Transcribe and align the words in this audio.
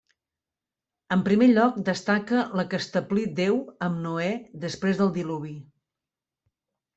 En 1.15 1.19
primer 1.27 1.49
lloc 1.51 1.75
destaca 1.89 2.39
la 2.61 2.65
que 2.71 2.79
establí 2.85 3.27
Déu 3.41 3.61
amb 3.89 4.01
Noè 4.07 4.31
després 4.65 5.03
del 5.03 5.13
diluvi. 5.19 5.55